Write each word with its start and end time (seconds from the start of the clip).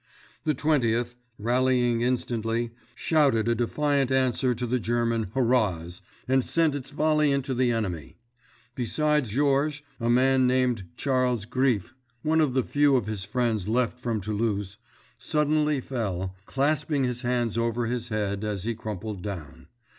The 0.45 0.55
Twentieth, 0.55 1.15
rallying 1.37 2.01
instantly, 2.01 2.71
shouted 2.95 3.47
a 3.47 3.53
defiant 3.53 4.09
answer 4.11 4.55
to 4.55 4.65
the 4.65 4.79
German 4.79 5.27
"Hurrahs," 5.35 6.01
and 6.27 6.43
sent 6.43 6.73
its 6.73 6.89
volley 6.89 7.31
into 7.31 7.53
the 7.53 7.69
enemy. 7.69 8.17
Beside 8.73 9.25
Georges, 9.25 9.83
a 9.99 10.09
man 10.09 10.47
named 10.47 10.85
Charles 10.97 11.45
Griffe, 11.45 11.93
one 12.23 12.41
of 12.41 12.55
the 12.55 12.63
few 12.63 12.95
of 12.95 13.05
his 13.05 13.23
friends 13.25 13.67
left 13.67 13.99
from 13.99 14.21
Toulouse, 14.21 14.77
suddenly 15.19 15.79
fell, 15.79 16.35
clasping 16.47 17.03
his 17.03 17.21
hands 17.21 17.55
over 17.55 17.85
his 17.85 18.09
head 18.09 18.43
as 18.43 18.63
he 18.63 18.73
crumpled 18.73 19.21
down. 19.21 19.67